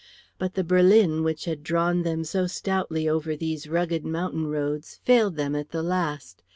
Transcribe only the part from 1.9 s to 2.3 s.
them